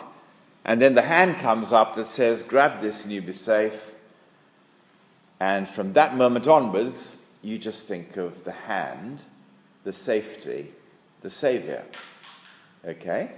And 0.64 0.80
then 0.80 0.94
the 0.94 1.02
hand 1.02 1.38
comes 1.38 1.72
up 1.72 1.96
that 1.96 2.06
says, 2.06 2.42
grab 2.42 2.80
this 2.80 3.02
and 3.02 3.12
you'll 3.12 3.24
be 3.24 3.32
safe. 3.32 3.80
And 5.40 5.68
from 5.68 5.94
that 5.94 6.16
moment 6.16 6.46
onwards, 6.46 7.16
you 7.42 7.58
just 7.58 7.88
think 7.88 8.16
of 8.16 8.44
the 8.44 8.52
hand, 8.52 9.22
the 9.86 9.94
safety, 9.94 10.70
the 11.22 11.30
savior. 11.30 11.82
Okay? 12.84 13.30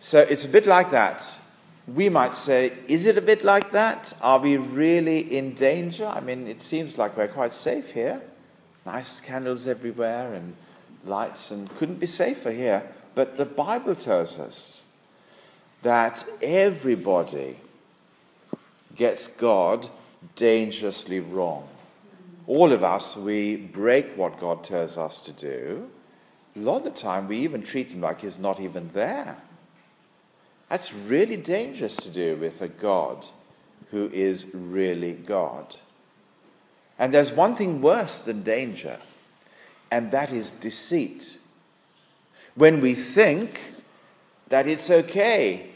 So 0.00 0.20
it's 0.20 0.44
a 0.44 0.48
bit 0.48 0.66
like 0.66 0.90
that 0.90 1.38
we 1.86 2.08
might 2.08 2.34
say, 2.34 2.72
is 2.88 3.06
it 3.06 3.18
a 3.18 3.20
bit 3.20 3.44
like 3.44 3.72
that? 3.72 4.12
Are 4.20 4.38
we 4.38 4.56
really 4.56 5.36
in 5.36 5.54
danger? 5.54 6.06
I 6.06 6.20
mean, 6.20 6.46
it 6.46 6.60
seems 6.60 6.96
like 6.96 7.16
we're 7.16 7.28
quite 7.28 7.52
safe 7.52 7.90
here. 7.90 8.22
Nice 8.86 9.20
candles 9.20 9.66
everywhere 9.66 10.34
and 10.34 10.56
lights, 11.04 11.50
and 11.50 11.68
couldn't 11.76 11.98
be 11.98 12.06
safer 12.06 12.52
here. 12.52 12.82
But 13.14 13.36
the 13.36 13.44
Bible 13.44 13.96
tells 13.96 14.38
us 14.38 14.82
that 15.82 16.24
everybody 16.40 17.58
gets 18.94 19.26
God 19.26 19.88
dangerously 20.36 21.20
wrong. 21.20 21.68
All 22.46 22.72
of 22.72 22.82
us, 22.82 23.16
we 23.16 23.56
break 23.56 24.16
what 24.16 24.40
God 24.40 24.64
tells 24.64 24.98
us 24.98 25.20
to 25.20 25.32
do. 25.32 25.88
A 26.56 26.58
lot 26.58 26.78
of 26.78 26.84
the 26.84 26.90
time, 26.90 27.28
we 27.28 27.38
even 27.38 27.62
treat 27.62 27.92
Him 27.92 28.00
like 28.00 28.20
He's 28.20 28.38
not 28.38 28.60
even 28.60 28.90
there. 28.92 29.36
That's 30.68 30.92
really 30.92 31.36
dangerous 31.36 31.96
to 31.96 32.10
do 32.10 32.36
with 32.36 32.60
a 32.62 32.68
God 32.68 33.26
who 33.90 34.08
is 34.08 34.46
really 34.54 35.12
God. 35.12 35.76
And 36.98 37.12
there's 37.12 37.32
one 37.32 37.56
thing 37.56 37.82
worse 37.82 38.20
than 38.20 38.42
danger, 38.42 38.98
and 39.90 40.10
that 40.12 40.32
is 40.32 40.50
deceit. 40.50 41.38
When 42.54 42.80
we 42.80 42.94
think 42.94 43.60
that 44.48 44.66
it's 44.66 44.90
okay 44.90 45.70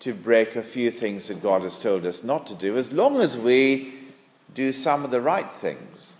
to 0.00 0.14
break 0.14 0.56
a 0.56 0.62
few 0.62 0.90
things 0.90 1.28
that 1.28 1.42
God 1.42 1.62
has 1.62 1.78
told 1.78 2.04
us 2.06 2.22
not 2.22 2.46
to 2.48 2.54
do, 2.54 2.76
as 2.76 2.92
long 2.92 3.20
as 3.20 3.36
we 3.38 3.93
do 4.54 4.72
some 4.72 5.04
of 5.04 5.10
the 5.10 5.20
right 5.20 5.50
things, 5.52 6.16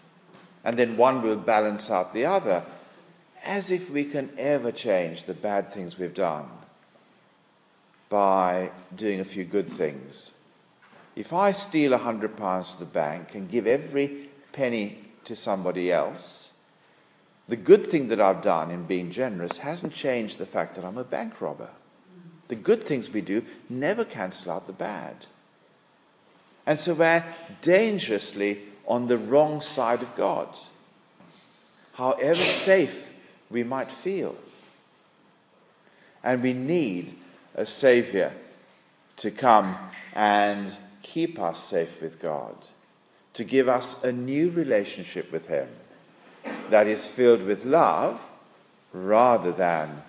and 0.64 0.78
then 0.78 0.96
one 0.96 1.22
will 1.22 1.36
balance 1.36 1.90
out 1.90 2.12
the 2.12 2.26
other, 2.26 2.64
as 3.44 3.70
if 3.70 3.90
we 3.90 4.04
can 4.04 4.30
ever 4.38 4.72
change 4.72 5.24
the 5.24 5.34
bad 5.34 5.72
things 5.72 5.98
we've 5.98 6.14
done 6.14 6.48
by 8.08 8.70
doing 8.94 9.20
a 9.20 9.24
few 9.24 9.44
good 9.44 9.70
things. 9.70 10.32
If 11.16 11.32
I 11.32 11.52
steal 11.52 11.92
a 11.92 11.98
hundred 11.98 12.36
pounds 12.36 12.72
to 12.72 12.80
the 12.80 12.86
bank 12.86 13.34
and 13.34 13.50
give 13.50 13.66
every 13.66 14.30
penny 14.52 14.98
to 15.24 15.36
somebody 15.36 15.92
else, 15.92 16.50
the 17.48 17.56
good 17.56 17.90
thing 17.90 18.08
that 18.08 18.20
I've 18.20 18.42
done 18.42 18.70
in 18.70 18.84
being 18.84 19.10
generous 19.10 19.58
hasn't 19.58 19.92
changed 19.92 20.38
the 20.38 20.46
fact 20.46 20.76
that 20.76 20.84
I'm 20.84 20.98
a 20.98 21.04
bank 21.04 21.40
robber. 21.40 21.68
The 22.48 22.56
good 22.56 22.82
things 22.82 23.10
we 23.10 23.20
do 23.20 23.44
never 23.68 24.04
cancel 24.04 24.52
out 24.52 24.66
the 24.66 24.72
bad. 24.72 25.26
And 26.66 26.78
so 26.78 26.94
we're 26.94 27.24
dangerously 27.62 28.62
on 28.86 29.06
the 29.06 29.18
wrong 29.18 29.60
side 29.60 30.02
of 30.02 30.14
God. 30.16 30.48
However 31.92 32.42
safe 32.44 33.12
we 33.50 33.62
might 33.62 33.90
feel. 33.90 34.34
And 36.22 36.42
we 36.42 36.54
need 36.54 37.16
a 37.54 37.66
Savior 37.66 38.32
to 39.18 39.30
come 39.30 39.76
and 40.14 40.74
keep 41.02 41.38
us 41.38 41.62
safe 41.62 42.00
with 42.00 42.20
God, 42.20 42.56
to 43.34 43.44
give 43.44 43.68
us 43.68 44.02
a 44.02 44.10
new 44.10 44.50
relationship 44.50 45.30
with 45.30 45.46
Him 45.46 45.68
that 46.70 46.86
is 46.86 47.06
filled 47.06 47.42
with 47.42 47.64
love 47.64 48.20
rather 48.92 49.52
than 49.52 50.02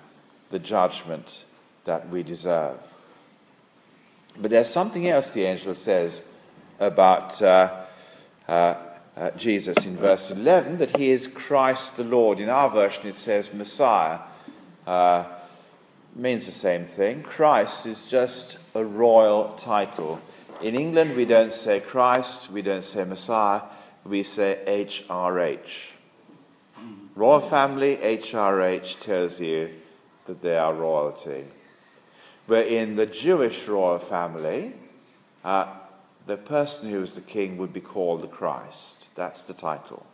the 0.50 0.60
judgment 0.60 1.44
that 1.84 2.10
we 2.10 2.24
deserve. 2.24 2.80
But 4.38 4.52
there's 4.52 4.70
something 4.70 5.08
else 5.08 5.32
the 5.32 5.44
angel 5.44 5.76
says 5.76 6.22
about 6.80 7.42
uh, 7.42 7.86
uh, 8.48 8.76
uh, 9.16 9.32
Jesus 9.32 9.86
in 9.86 9.98
verse 9.98 10.32
11 10.32 10.78
that 10.80 10.96
he 10.98 11.10
is 11.10 11.28
Christ 11.28 11.98
the 11.98 12.04
Lord. 12.04 12.40
In 12.40 12.50
our 12.50 12.70
version, 12.70 13.08
it 13.08 13.16
says 13.16 13.54
Messiah. 13.54 14.20
Uh, 14.86 15.26
means 16.16 16.46
the 16.46 16.52
same 16.52 16.86
thing. 16.86 17.24
Christ 17.24 17.86
is 17.86 18.04
just 18.06 18.58
a 18.74 18.84
royal 18.84 19.54
title. 19.54 20.20
In 20.62 20.76
England, 20.76 21.16
we 21.16 21.26
don't 21.26 21.52
say 21.52 21.82
Christ, 21.82 22.50
we 22.50 22.62
don't 22.62 22.84
say 22.84 23.04
Messiah, 23.04 23.62
we 24.06 24.24
say 24.24 24.64
HRH. 24.66 25.70
Royal 27.16 27.42
family, 27.50 27.98
HRH 27.98 29.00
tells 29.02 29.40
you 29.40 29.70
that 30.28 30.42
they 30.42 30.58
are 30.58 30.74
royalty. 30.74 31.46
But 32.48 32.68
in 32.68 32.96
the 32.96 33.06
Jewish 33.06 33.68
royal 33.68 34.00
family, 34.00 34.74
uh, 35.44 35.74
the 36.26 36.38
person 36.38 36.90
who 36.90 37.02
is 37.02 37.16
the 37.16 37.22
king 37.22 37.58
would 37.58 37.74
be 37.74 37.82
called 37.82 38.22
the 38.22 38.28
Christ. 38.28 39.08
That's 39.16 39.44
the 39.44 39.54
title. 39.54 40.06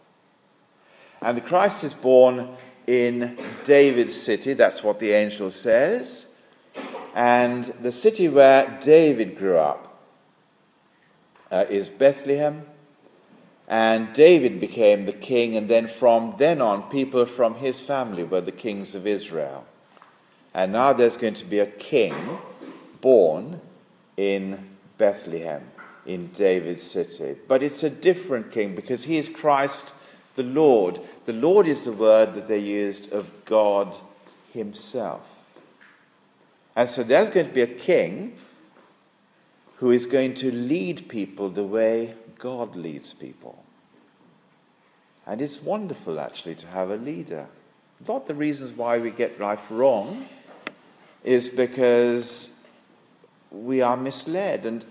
And 1.22 1.38
the 1.38 1.42
Christ 1.42 1.84
is 1.84 1.94
born 1.94 2.56
in 2.88 3.38
David's 3.64 4.20
city. 4.20 4.54
That's 4.54 4.84
what 4.84 5.00
the 5.00 5.12
angel 5.12 5.52
says. 5.52 6.26
And 7.14 7.66
the 7.82 7.92
city 7.92 8.28
where 8.28 8.80
David 8.82 9.38
grew 9.38 9.58
up 9.58 10.02
uh, 11.52 11.66
is 11.70 11.90
Bethlehem. 11.90 12.66
And 13.68 14.12
David 14.14 14.60
became 14.60 15.06
the 15.06 15.14
king, 15.14 15.56
and 15.56 15.70
then 15.70 15.88
from 15.88 16.36
then 16.38 16.62
on, 16.62 16.90
people 16.90 17.26
from 17.26 17.56
his 17.56 17.80
family 17.80 18.26
were 18.26 18.42
the 18.42 18.52
kings 18.52 18.96
of 18.96 19.08
Israel. 19.08 19.66
And 20.54 20.74
now 20.74 20.92
there's 20.92 21.16
going 21.16 21.36
to 21.36 21.46
be 21.46 21.60
a 21.60 21.66
king 21.66 22.14
born 23.00 23.62
in 24.18 24.72
Bethlehem, 24.98 25.64
in 26.06 26.28
David's 26.28 26.84
city. 26.84 27.36
But 27.48 27.64
it's 27.64 27.84
a 27.84 27.90
different 27.90 28.52
king 28.52 28.76
because 28.76 29.04
he 29.04 29.18
is 29.18 29.30
Christ 29.30 29.94
the 30.36 30.44
Lord. 30.44 31.00
The 31.26 31.34
Lord 31.34 31.68
is 31.68 31.84
the 31.84 31.92
word 31.92 32.34
that 32.36 32.48
they 32.48 32.60
used 32.60 33.12
of 33.12 33.28
God 33.46 33.96
Himself. 34.54 35.22
And 36.76 36.90
so 36.90 37.04
there's 37.04 37.30
going 37.30 37.48
to 37.48 37.54
be 37.54 37.62
a 37.62 37.68
king 37.68 38.38
who 39.78 39.92
is 39.92 40.06
going 40.06 40.36
to 40.36 40.52
lead 40.52 41.10
people 41.10 41.50
the 41.50 41.64
way 41.64 42.14
God 42.40 42.76
leads 42.76 43.14
people. 43.14 43.64
And 45.26 45.42
it's 45.42 45.62
wonderful 45.62 46.20
actually 46.20 46.56
to 46.56 46.68
have 46.68 46.90
a 46.90 46.96
leader. 46.96 47.48
Of 48.08 48.26
the 48.26 48.34
reasons 48.34 48.72
why 48.72 48.98
we 48.98 49.12
get 49.12 49.40
life 49.40 49.62
wrong 49.70 50.26
is 51.24 51.50
because 51.50 52.50
we 53.52 53.82
are 53.82 53.98
misled. 53.98 54.66
And 54.66 54.84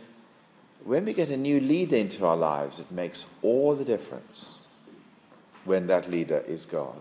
when 0.84 1.04
we 1.04 1.12
get 1.12 1.28
a 1.28 1.36
new 1.36 1.60
leader 1.60 1.96
into 1.96 2.24
our 2.26 2.36
lives, 2.36 2.80
it 2.80 2.90
makes 2.90 3.26
all 3.42 3.74
the 3.74 3.84
difference 3.84 4.64
when 5.64 5.86
that 5.88 6.10
leader 6.10 6.42
is 6.46 6.64
God. 6.64 7.00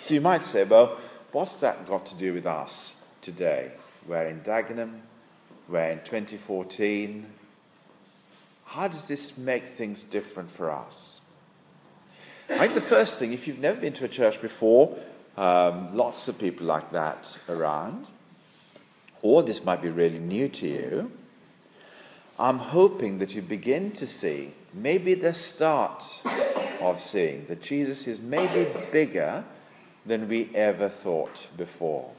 So 0.00 0.14
you 0.14 0.20
might 0.20 0.42
say, 0.42 0.64
well, 0.64 0.98
what's 1.32 1.56
that 1.58 1.86
got 1.86 2.06
to 2.06 2.14
do 2.16 2.32
with 2.32 2.46
us 2.46 2.94
today? 3.22 3.72
We're 4.06 4.26
in 4.26 4.40
Dagenham, 4.40 5.00
we're 5.68 5.90
in 5.90 5.98
2014. 5.98 7.26
How 8.64 8.88
does 8.88 9.06
this 9.06 9.36
make 9.36 9.66
things 9.66 10.02
different 10.02 10.50
for 10.52 10.70
us? 10.70 11.20
I 12.50 12.58
think 12.58 12.74
the 12.74 12.80
first 12.80 13.18
thing, 13.18 13.32
if 13.32 13.46
you've 13.46 13.58
never 13.58 13.80
been 13.80 13.94
to 13.94 14.04
a 14.04 14.08
church 14.08 14.40
before, 14.42 14.98
um, 15.36 15.96
lots 15.96 16.28
of 16.28 16.38
people 16.38 16.66
like 16.66 16.92
that 16.92 17.38
around, 17.48 18.06
or 19.22 19.42
this 19.42 19.64
might 19.64 19.80
be 19.80 19.88
really 19.88 20.18
new 20.18 20.48
to 20.48 20.66
you, 20.66 21.10
I'm 22.38 22.58
hoping 22.58 23.18
that 23.18 23.34
you 23.34 23.42
begin 23.42 23.92
to 23.92 24.06
see 24.06 24.52
maybe 24.72 25.14
the 25.14 25.32
start 25.32 26.02
of 26.80 27.00
seeing 27.00 27.46
that 27.46 27.62
Jesus 27.62 28.06
is 28.08 28.18
maybe 28.18 28.68
bigger 28.90 29.44
than 30.04 30.28
we 30.28 30.50
ever 30.54 30.88
thought 30.88 31.46
before. 31.56 32.10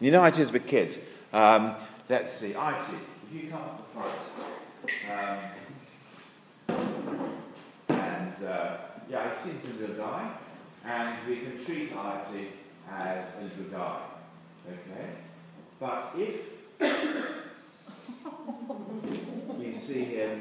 You 0.00 0.10
know 0.10 0.20
how 0.20 0.28
it 0.28 0.38
is 0.38 0.50
with 0.50 0.66
kids. 0.66 0.98
Um, 1.32 1.76
let's 2.08 2.32
see, 2.32 2.50
IT, 2.50 2.56
if 2.56 3.44
you 3.44 3.50
come 3.50 3.60
up 3.60 3.94
the 3.94 4.00
front. 4.00 4.16
Um, 5.10 5.38
and 7.88 8.44
uh, 8.44 8.78
yeah, 9.08 9.32
it 9.32 9.40
seems 9.40 9.64
a 9.64 9.80
little 9.80 9.96
guy, 9.96 10.32
and 10.84 11.28
we 11.28 11.36
can 11.36 11.64
treat 11.64 11.92
IT 11.92 12.48
as 12.90 13.34
a 13.36 13.42
little 13.42 13.70
guy. 13.70 14.02
Okay? 14.66 15.10
But 15.78 16.12
if 16.16 16.40
we 19.58 19.76
see 19.90 20.04
him 20.04 20.40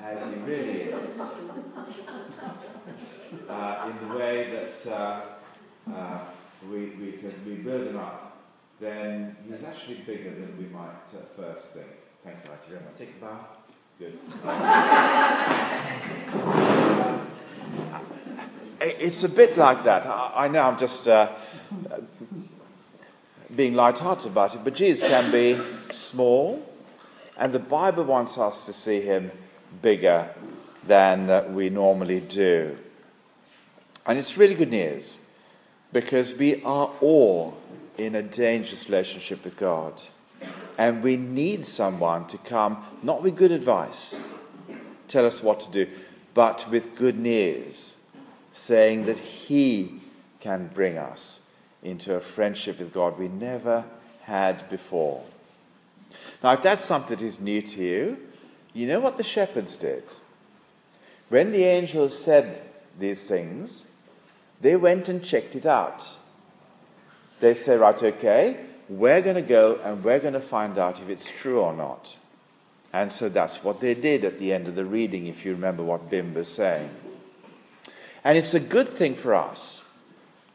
as 0.00 0.32
he 0.32 0.40
really 0.42 0.82
is, 0.82 0.94
uh, 3.48 3.90
in 3.90 4.08
the 4.08 4.14
way 4.16 4.48
that 4.52 4.86
uh, 4.92 5.22
uh, 5.92 6.20
we, 6.70 6.90
we, 7.00 7.12
can, 7.18 7.34
we 7.44 7.54
build 7.54 7.88
him 7.88 7.96
up, 7.96 8.36
then 8.80 9.36
he's 9.44 9.64
actually 9.64 9.96
bigger 10.06 10.30
than 10.30 10.56
we 10.56 10.66
might 10.66 11.02
at 11.14 11.36
first 11.36 11.72
think. 11.72 11.88
Thank 12.22 12.36
you, 12.44 12.50
Archie, 12.52 12.70
very 12.70 12.84
much. 12.84 12.96
Take 12.96 13.16
a 13.16 13.20
bow. 13.20 13.46
Good. 13.98 14.16
it's 19.00 19.24
a 19.24 19.28
bit 19.28 19.56
like 19.56 19.82
that. 19.82 20.06
I, 20.06 20.44
I 20.44 20.48
know 20.48 20.62
I'm 20.62 20.78
just 20.78 21.08
uh, 21.08 21.32
being 23.56 23.74
light-hearted 23.74 24.30
about 24.30 24.54
it, 24.54 24.62
but 24.62 24.74
Jesus 24.74 25.08
can 25.08 25.32
be 25.32 25.58
small, 25.90 26.69
and 27.40 27.54
the 27.54 27.58
Bible 27.58 28.04
wants 28.04 28.36
us 28.36 28.66
to 28.66 28.72
see 28.74 29.00
him 29.00 29.30
bigger 29.80 30.28
than 30.86 31.54
we 31.54 31.70
normally 31.70 32.20
do. 32.20 32.76
And 34.04 34.18
it's 34.18 34.36
really 34.36 34.54
good 34.54 34.70
news 34.70 35.18
because 35.90 36.34
we 36.34 36.62
are 36.62 36.92
all 37.00 37.56
in 37.96 38.14
a 38.14 38.22
dangerous 38.22 38.90
relationship 38.90 39.42
with 39.42 39.56
God. 39.56 39.94
And 40.76 41.02
we 41.02 41.16
need 41.16 41.64
someone 41.64 42.28
to 42.28 42.36
come, 42.36 42.84
not 43.02 43.22
with 43.22 43.36
good 43.36 43.52
advice, 43.52 44.22
tell 45.08 45.24
us 45.24 45.42
what 45.42 45.60
to 45.60 45.70
do, 45.70 45.90
but 46.34 46.70
with 46.70 46.94
good 46.94 47.18
news, 47.18 47.94
saying 48.52 49.06
that 49.06 49.18
He 49.18 50.02
can 50.40 50.70
bring 50.74 50.98
us 50.98 51.40
into 51.82 52.16
a 52.16 52.20
friendship 52.20 52.78
with 52.78 52.92
God 52.92 53.18
we 53.18 53.28
never 53.28 53.84
had 54.24 54.68
before. 54.68 55.24
Now, 56.42 56.54
if 56.54 56.62
that's 56.62 56.84
something 56.84 57.16
that 57.16 57.24
is 57.24 57.40
new 57.40 57.62
to 57.62 57.80
you, 57.80 58.16
you 58.72 58.86
know 58.86 59.00
what 59.00 59.16
the 59.16 59.24
shepherds 59.24 59.76
did? 59.76 60.04
When 61.28 61.52
the 61.52 61.64
angels 61.64 62.18
said 62.18 62.62
these 62.98 63.26
things, 63.26 63.84
they 64.60 64.76
went 64.76 65.08
and 65.08 65.24
checked 65.24 65.54
it 65.54 65.66
out. 65.66 66.06
They 67.40 67.54
said, 67.54 67.80
right, 67.80 68.02
okay, 68.02 68.64
we're 68.88 69.22
going 69.22 69.36
to 69.36 69.42
go 69.42 69.78
and 69.82 70.04
we're 70.04 70.18
going 70.18 70.34
to 70.34 70.40
find 70.40 70.78
out 70.78 71.00
if 71.00 71.08
it's 71.08 71.30
true 71.30 71.60
or 71.60 71.72
not. 71.72 72.14
And 72.92 73.10
so 73.12 73.28
that's 73.28 73.62
what 73.62 73.80
they 73.80 73.94
did 73.94 74.24
at 74.24 74.38
the 74.38 74.52
end 74.52 74.66
of 74.66 74.74
the 74.74 74.84
reading, 74.84 75.26
if 75.26 75.44
you 75.44 75.52
remember 75.52 75.84
what 75.84 76.10
Bim 76.10 76.34
was 76.34 76.48
saying. 76.48 76.90
And 78.24 78.36
it's 78.36 78.54
a 78.54 78.60
good 78.60 78.88
thing 78.90 79.14
for 79.14 79.34
us 79.34 79.84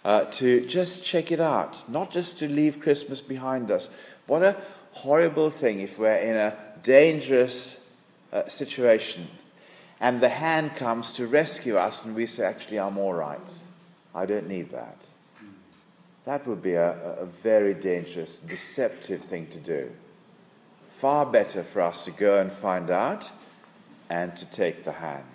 uh, 0.03 0.25
to 0.25 0.67
just 0.67 1.03
check 1.03 1.31
it 1.31 1.39
out, 1.39 1.89
not 1.89 2.11
just 2.11 2.39
to 2.39 2.47
leave 2.47 2.81
Christmas 2.81 3.21
behind 3.21 3.71
us. 3.71 3.89
What 4.27 4.43
a 4.43 4.61
horrible 4.95 5.51
thing 5.51 5.81
if 5.81 5.99
we're 5.99 6.15
in 6.15 6.35
a 6.35 6.57
dangerous 6.81 7.77
uh, 8.31 8.47
situation 8.47 9.27
and 9.99 10.21
the 10.21 10.29
hand 10.29 10.75
comes 10.75 11.13
to 11.13 11.27
rescue 11.27 11.77
us 11.77 12.05
and 12.05 12.15
we 12.15 12.25
say, 12.25 12.45
actually, 12.45 12.79
I'm 12.79 12.97
all 12.97 13.13
right. 13.13 13.51
I 14.13 14.25
don't 14.25 14.47
need 14.47 14.71
that. 14.71 15.05
That 16.25 16.47
would 16.47 16.61
be 16.61 16.73
a, 16.73 17.21
a 17.21 17.25
very 17.43 17.73
dangerous, 17.73 18.39
deceptive 18.39 19.21
thing 19.21 19.47
to 19.47 19.59
do. 19.59 19.91
Far 20.99 21.25
better 21.25 21.63
for 21.63 21.81
us 21.81 22.05
to 22.05 22.11
go 22.11 22.39
and 22.39 22.51
find 22.51 22.89
out 22.89 23.29
and 24.09 24.35
to 24.37 24.45
take 24.51 24.85
the 24.85 24.91
hand. 24.91 25.25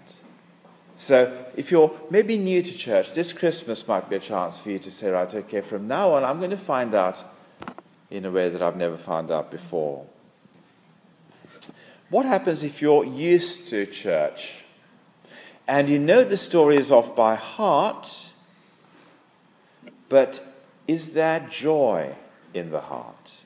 So, 0.96 1.46
if 1.56 1.70
you're 1.70 1.98
maybe 2.10 2.36
new 2.36 2.62
to 2.62 2.72
church, 2.72 3.14
this 3.14 3.32
Christmas 3.32 3.86
might 3.86 4.10
be 4.10 4.16
a 4.16 4.20
chance 4.20 4.60
for 4.60 4.70
you 4.70 4.78
to 4.80 4.90
say, 4.90 5.10
right, 5.10 5.32
okay, 5.32 5.60
from 5.60 5.86
now 5.88 6.14
on, 6.14 6.24
I'm 6.24 6.38
going 6.38 6.50
to 6.50 6.58
find 6.58 6.94
out 6.94 7.22
in 8.10 8.24
a 8.24 8.30
way 8.30 8.48
that 8.48 8.62
I've 8.62 8.76
never 8.76 8.96
found 8.96 9.30
out 9.30 9.50
before. 9.50 10.06
What 12.08 12.26
happens 12.26 12.64
if 12.64 12.82
you're 12.82 13.04
used 13.04 13.68
to 13.68 13.86
church 13.86 14.52
and 15.68 15.88
you 15.88 16.00
know 16.00 16.24
the 16.24 16.36
stories 16.36 16.90
off 16.90 17.14
by 17.14 17.36
heart, 17.36 18.30
but 20.08 20.42
is 20.88 21.12
there 21.12 21.46
joy 21.48 22.12
in 22.52 22.70
the 22.70 22.80
heart? 22.80 23.40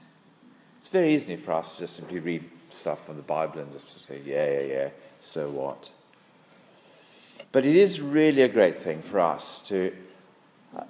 It's 0.78 0.88
very 0.88 1.12
easy 1.12 1.36
for 1.36 1.52
us 1.52 1.72
to 1.72 1.80
just 1.80 1.96
simply 1.96 2.20
read 2.20 2.44
stuff 2.70 3.04
from 3.04 3.18
the 3.18 3.22
Bible 3.22 3.60
and 3.60 3.70
just 3.72 4.06
say, 4.06 4.22
yeah, 4.24 4.50
yeah, 4.50 4.60
yeah, 4.60 4.88
so 5.20 5.50
what? 5.50 5.92
But 7.52 7.66
it 7.66 7.76
is 7.76 8.00
really 8.00 8.42
a 8.42 8.48
great 8.48 8.76
thing 8.76 9.02
for 9.02 9.20
us 9.20 9.60
to 9.68 9.94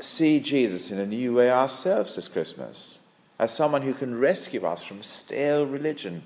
see 0.00 0.40
Jesus 0.40 0.90
in 0.90 0.98
a 0.98 1.06
new 1.06 1.34
way 1.34 1.50
ourselves 1.50 2.16
this 2.16 2.28
Christmas, 2.28 3.00
as 3.44 3.52
someone 3.52 3.82
who 3.82 3.92
can 3.92 4.18
rescue 4.18 4.64
us 4.64 4.82
from 4.82 5.02
stale 5.02 5.66
religion, 5.66 6.22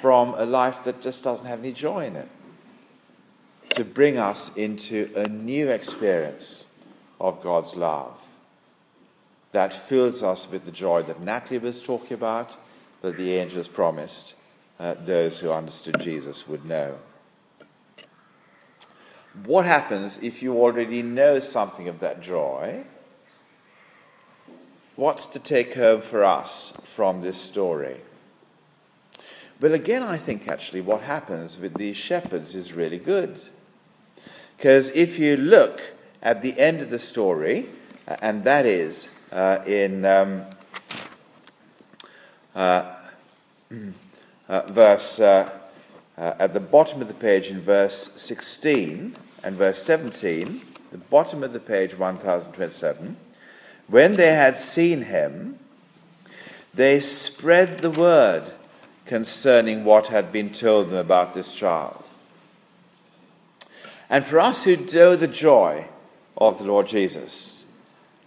from 0.00 0.34
a 0.34 0.46
life 0.46 0.84
that 0.84 1.00
just 1.00 1.24
doesn't 1.24 1.46
have 1.46 1.58
any 1.58 1.72
joy 1.72 2.06
in 2.06 2.14
it, 2.14 2.28
to 3.70 3.82
bring 3.82 4.18
us 4.18 4.54
into 4.54 5.10
a 5.16 5.28
new 5.28 5.68
experience 5.68 6.68
of 7.20 7.42
God's 7.42 7.74
love 7.74 8.14
that 9.50 9.74
fills 9.88 10.22
us 10.22 10.48
with 10.48 10.64
the 10.64 10.70
joy 10.70 11.02
that 11.02 11.20
Natalie 11.20 11.58
was 11.58 11.82
talking 11.82 12.12
about, 12.12 12.56
that 13.00 13.16
the 13.16 13.32
angels 13.34 13.66
promised 13.66 14.36
uh, 14.78 14.94
those 15.04 15.40
who 15.40 15.50
understood 15.50 15.98
Jesus 15.98 16.46
would 16.46 16.64
know. 16.64 16.98
What 19.44 19.66
happens 19.66 20.20
if 20.22 20.40
you 20.40 20.54
already 20.54 21.02
know 21.02 21.40
something 21.40 21.88
of 21.88 21.98
that 21.98 22.20
joy? 22.20 22.84
What's 24.96 25.26
to 25.26 25.38
take 25.38 25.72
home 25.72 26.02
for 26.02 26.22
us 26.22 26.74
from 26.94 27.22
this 27.22 27.38
story? 27.38 28.00
Well, 29.60 29.72
again, 29.72 30.02
I 30.02 30.18
think 30.18 30.48
actually 30.48 30.82
what 30.82 31.00
happens 31.00 31.58
with 31.58 31.74
these 31.74 31.96
shepherds 31.96 32.54
is 32.54 32.72
really 32.72 32.98
good. 32.98 33.40
Because 34.56 34.90
if 34.90 35.18
you 35.18 35.36
look 35.36 35.80
at 36.20 36.42
the 36.42 36.58
end 36.58 36.82
of 36.82 36.90
the 36.90 36.98
story, 36.98 37.66
and 38.06 38.44
that 38.44 38.66
is 38.66 39.08
uh, 39.30 39.62
in 39.66 40.04
um, 40.04 40.44
uh, 42.54 42.96
uh 44.48 44.72
verse 44.72 45.18
uh, 45.18 45.50
uh, 46.18 46.34
at 46.38 46.52
the 46.52 46.60
bottom 46.60 47.00
of 47.00 47.08
the 47.08 47.14
page 47.14 47.46
in 47.46 47.60
verse 47.60 48.10
16 48.16 49.16
and 49.42 49.56
verse 49.56 49.82
17, 49.82 50.60
the 50.90 50.98
bottom 50.98 51.42
of 51.42 51.54
the 51.54 51.60
page 51.60 51.96
1027, 51.96 53.16
when 53.88 54.14
they 54.14 54.32
had 54.32 54.56
seen 54.56 55.02
him, 55.02 55.58
they 56.74 57.00
spread 57.00 57.80
the 57.80 57.90
word 57.90 58.44
concerning 59.06 59.84
what 59.84 60.06
had 60.06 60.32
been 60.32 60.52
told 60.52 60.88
them 60.88 60.98
about 60.98 61.34
this 61.34 61.52
child. 61.52 62.02
And 64.08 64.24
for 64.24 64.40
us 64.40 64.64
who 64.64 64.76
know 64.76 65.16
the 65.16 65.28
joy 65.28 65.86
of 66.36 66.58
the 66.58 66.64
Lord 66.64 66.86
Jesus, 66.86 67.64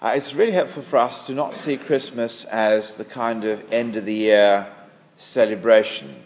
uh, 0.02 0.14
it's 0.16 0.34
really 0.34 0.52
helpful 0.52 0.84
for 0.84 0.98
us 0.98 1.28
to 1.28 1.34
not 1.34 1.56
see 1.56 1.78
Christmas 1.78 2.46
as 2.46 2.94
the 2.94 3.06
kind 3.06 3.46
of 3.46 3.72
end 3.72 3.96
of 3.96 4.06
the 4.06 4.14
year 4.14 4.68
celebration 5.18 6.24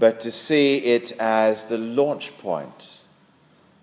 but 0.00 0.22
to 0.22 0.32
see 0.32 0.78
it 0.78 1.12
as 1.20 1.66
the 1.66 1.76
launch 1.76 2.36
point 2.38 3.00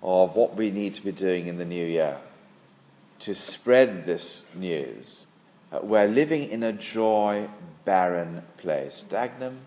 of 0.02 0.36
what 0.36 0.56
we 0.56 0.72
need 0.72 0.96
to 0.96 1.04
be 1.04 1.12
doing 1.12 1.46
in 1.46 1.58
the 1.58 1.66
new 1.66 1.86
year 1.86 2.18
to 3.20 3.36
spread 3.36 4.06
this 4.06 4.46
news. 4.56 5.26
Uh, 5.72 5.80
we're 5.84 6.08
living 6.08 6.50
in 6.50 6.64
a 6.64 6.74
joy 6.74 7.48
barren 7.86 8.42
place. 8.58 9.06
Dagenham 9.10 9.58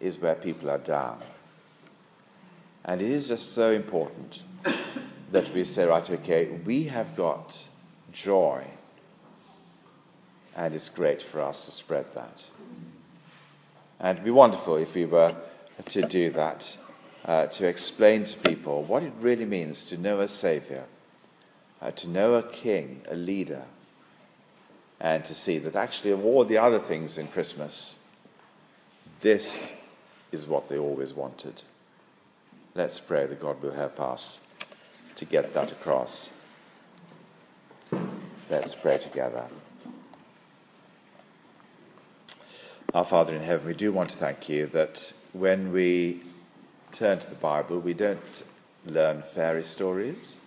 is 0.00 0.18
where 0.18 0.34
people 0.34 0.70
are 0.70 0.78
down. 0.78 1.22
And 2.84 3.00
it 3.00 3.10
is 3.10 3.28
just 3.28 3.52
so 3.52 3.70
important 3.70 4.42
that 5.32 5.52
we 5.54 5.64
say, 5.64 5.84
right, 5.86 6.08
okay, 6.08 6.60
we 6.64 6.84
have 6.84 7.16
got 7.16 7.56
joy, 8.12 8.64
and 10.54 10.74
it's 10.74 10.88
great 10.88 11.22
for 11.22 11.40
us 11.40 11.64
to 11.64 11.70
spread 11.70 12.06
that. 12.14 12.44
And 13.98 14.18
it'd 14.18 14.24
be 14.24 14.30
wonderful 14.30 14.76
if 14.76 14.94
we 14.94 15.06
were 15.06 15.34
to 15.86 16.02
do 16.02 16.30
that, 16.30 16.76
uh, 17.24 17.46
to 17.46 17.66
explain 17.66 18.24
to 18.26 18.38
people 18.38 18.84
what 18.84 19.02
it 19.02 19.12
really 19.20 19.46
means 19.46 19.86
to 19.86 19.96
know 19.96 20.20
a 20.20 20.28
Savior, 20.28 20.84
uh, 21.84 21.90
to 21.90 22.08
know 22.08 22.34
a 22.34 22.42
King, 22.42 23.02
a 23.08 23.14
leader, 23.14 23.62
and 24.98 25.22
to 25.26 25.34
see 25.34 25.58
that 25.58 25.76
actually, 25.76 26.12
of 26.12 26.24
all 26.24 26.44
the 26.46 26.56
other 26.56 26.78
things 26.78 27.18
in 27.18 27.28
Christmas, 27.28 27.96
this 29.20 29.70
is 30.32 30.46
what 30.46 30.68
they 30.68 30.78
always 30.78 31.12
wanted. 31.12 31.60
Let's 32.74 32.98
pray 32.98 33.26
that 33.26 33.40
God 33.40 33.62
will 33.62 33.74
help 33.74 34.00
us 34.00 34.40
to 35.16 35.26
get 35.26 35.52
that 35.52 35.72
across. 35.72 36.30
Let's 38.50 38.74
pray 38.74 38.98
together. 38.98 39.46
Our 42.94 43.04
Father 43.04 43.34
in 43.34 43.42
heaven, 43.42 43.66
we 43.66 43.74
do 43.74 43.92
want 43.92 44.10
to 44.10 44.16
thank 44.16 44.48
you 44.48 44.66
that 44.68 45.12
when 45.32 45.70
we 45.72 46.22
turn 46.92 47.18
to 47.18 47.28
the 47.28 47.36
Bible, 47.36 47.78
we 47.78 47.92
don't 47.92 48.42
learn 48.86 49.22
fairy 49.34 49.64
stories. 49.64 50.38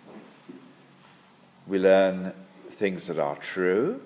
We 1.68 1.80
learn 1.80 2.34
things 2.72 3.08
that 3.08 3.20
are 3.20 3.36
true 3.36 4.02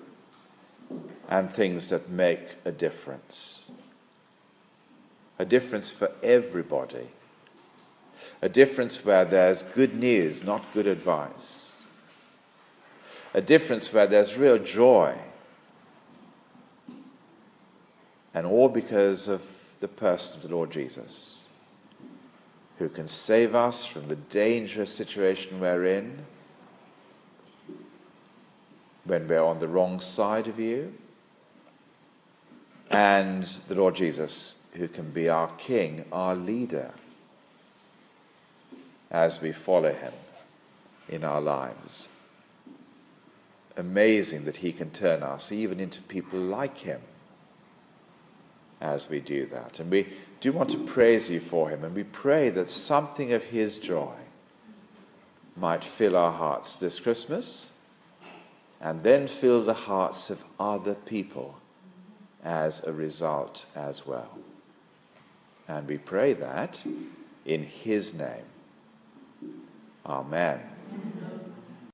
and 1.28 1.50
things 1.50 1.90
that 1.90 2.08
make 2.08 2.40
a 2.64 2.72
difference. 2.72 3.70
A 5.38 5.44
difference 5.44 5.90
for 5.90 6.10
everybody. 6.22 7.08
A 8.42 8.48
difference 8.48 9.04
where 9.04 9.24
there's 9.24 9.62
good 9.62 9.94
news, 9.94 10.42
not 10.42 10.72
good 10.74 10.86
advice. 10.86 11.80
A 13.34 13.40
difference 13.40 13.92
where 13.92 14.06
there's 14.06 14.36
real 14.36 14.58
joy. 14.58 15.16
And 18.34 18.46
all 18.46 18.68
because 18.68 19.28
of 19.28 19.42
the 19.80 19.88
person 19.88 20.36
of 20.36 20.48
the 20.48 20.54
Lord 20.54 20.70
Jesus, 20.70 21.46
who 22.78 22.88
can 22.88 23.08
save 23.08 23.54
us 23.54 23.84
from 23.84 24.08
the 24.08 24.16
dangerous 24.16 24.92
situation 24.92 25.60
we're 25.60 25.86
in 25.86 26.24
when 29.04 29.26
we're 29.26 29.42
on 29.42 29.58
the 29.58 29.68
wrong 29.68 30.00
side 30.00 30.48
of 30.48 30.58
you, 30.58 30.92
and 32.90 33.44
the 33.68 33.74
Lord 33.74 33.94
Jesus, 33.94 34.56
who 34.74 34.86
can 34.86 35.10
be 35.10 35.28
our 35.28 35.50
King, 35.56 36.04
our 36.12 36.36
leader, 36.36 36.92
as 39.10 39.40
we 39.40 39.52
follow 39.52 39.92
him 39.92 40.12
in 41.08 41.24
our 41.24 41.40
lives. 41.40 42.08
Amazing 43.76 44.44
that 44.44 44.56
he 44.56 44.72
can 44.72 44.90
turn 44.90 45.22
us 45.22 45.50
even 45.50 45.80
into 45.80 46.02
people 46.02 46.38
like 46.38 46.78
him 46.78 47.00
as 48.80 49.08
we 49.08 49.20
do 49.20 49.46
that. 49.46 49.80
And 49.80 49.90
we 49.90 50.12
do 50.40 50.52
want 50.52 50.70
to 50.70 50.84
praise 50.84 51.30
you 51.30 51.40
for 51.40 51.70
him, 51.70 51.84
and 51.84 51.94
we 51.94 52.04
pray 52.04 52.50
that 52.50 52.68
something 52.68 53.32
of 53.32 53.42
his 53.42 53.78
joy 53.78 54.14
might 55.56 55.84
fill 55.84 56.16
our 56.16 56.32
hearts 56.32 56.76
this 56.76 56.98
Christmas 57.00 57.70
and 58.82 59.02
then 59.02 59.28
fill 59.28 59.64
the 59.64 59.72
hearts 59.72 60.28
of 60.30 60.42
other 60.58 60.94
people 60.94 61.56
as 62.42 62.82
a 62.82 62.92
result 62.92 63.64
as 63.76 64.04
well. 64.04 64.36
And 65.68 65.86
we 65.86 65.98
pray 65.98 66.32
that 66.34 66.82
in 67.46 67.62
his 67.62 68.12
name. 68.12 68.44
Amen. 70.04 70.60